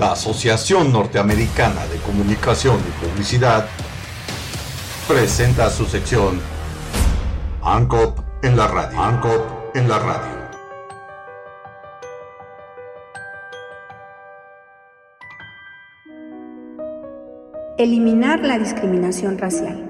[0.00, 3.66] La Asociación Norteamericana de Comunicación y Publicidad
[5.06, 6.40] presenta su sección
[7.62, 8.98] ANCOP en la radio.
[8.98, 10.40] ANCOP en la radio.
[17.76, 19.89] Eliminar la discriminación racial.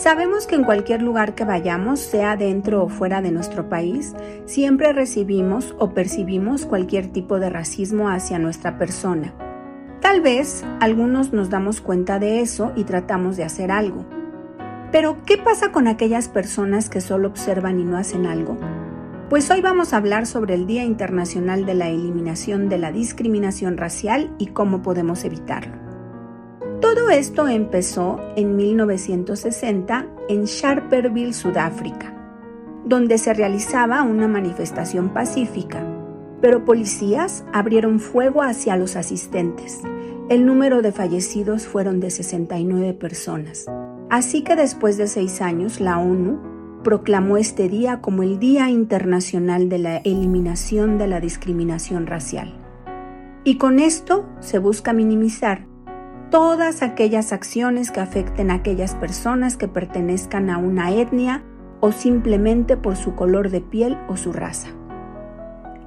[0.00, 4.14] Sabemos que en cualquier lugar que vayamos, sea dentro o fuera de nuestro país,
[4.46, 9.34] siempre recibimos o percibimos cualquier tipo de racismo hacia nuestra persona.
[10.00, 14.06] Tal vez algunos nos damos cuenta de eso y tratamos de hacer algo.
[14.90, 18.56] Pero, ¿qué pasa con aquellas personas que solo observan y no hacen algo?
[19.28, 23.76] Pues hoy vamos a hablar sobre el Día Internacional de la Eliminación de la Discriminación
[23.76, 25.89] Racial y cómo podemos evitarlo.
[26.92, 32.12] Todo esto empezó en 1960 en Sharperville, Sudáfrica,
[32.84, 35.86] donde se realizaba una manifestación pacífica,
[36.40, 39.82] pero policías abrieron fuego hacia los asistentes.
[40.30, 43.66] El número de fallecidos fueron de 69 personas.
[44.10, 46.40] Así que después de seis años, la ONU
[46.82, 52.52] proclamó este día como el Día Internacional de la Eliminación de la Discriminación Racial.
[53.44, 55.69] Y con esto se busca minimizar
[56.30, 61.42] todas aquellas acciones que afecten a aquellas personas que pertenezcan a una etnia
[61.80, 64.68] o simplemente por su color de piel o su raza.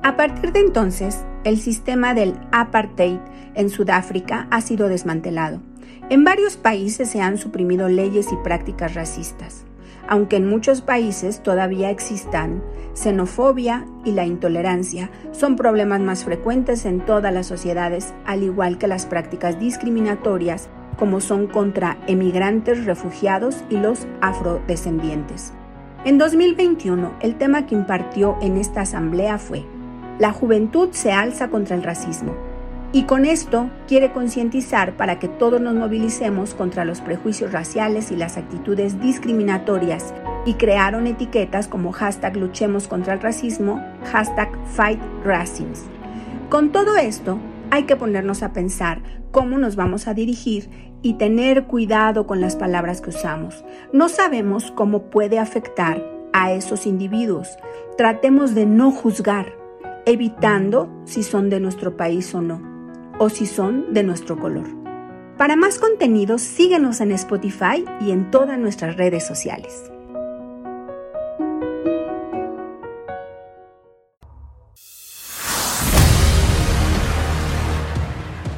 [0.04, 3.20] A partir de entonces, el sistema del apartheid
[3.56, 5.62] en Sudáfrica ha sido desmantelado.
[6.10, 9.66] En varios países se han suprimido leyes y prácticas racistas
[10.08, 17.02] aunque en muchos países todavía existan xenofobia y la intolerancia, son problemas más frecuentes en
[17.02, 23.78] todas las sociedades, al igual que las prácticas discriminatorias como son contra emigrantes, refugiados y
[23.78, 25.54] los afrodescendientes.
[26.06, 29.66] En 2021, el tema que impartió en esta asamblea fue
[30.20, 32.36] La juventud se alza contra el racismo
[32.96, 38.16] y con esto quiere concientizar para que todos nos movilicemos contra los prejuicios raciales y
[38.16, 40.14] las actitudes discriminatorias
[40.46, 45.00] y crearon etiquetas como hashtag luchemos contra el racismo, hashtag fight
[46.50, 47.40] Con todo esto,
[47.72, 49.02] hay que ponernos a pensar
[49.32, 50.70] cómo nos vamos a dirigir
[51.02, 53.66] y tener cuidado con las palabras que usamos.
[53.92, 57.58] No sabemos cómo puede afectar a esos individuos.
[57.98, 59.56] Tratemos de no juzgar,
[60.06, 62.73] evitando si son de nuestro país o no
[63.20, 64.68] o si son de nuestro color.
[65.38, 69.92] Para más contenido, síguenos en Spotify y en todas nuestras redes sociales.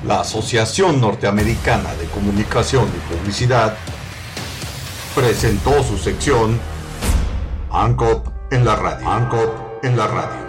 [0.05, 3.75] La Asociación Norteamericana de Comunicación y Publicidad
[5.15, 6.59] presentó su sección
[7.71, 9.09] ANCOP en la radio.
[9.09, 10.44] ANCOP en la radio.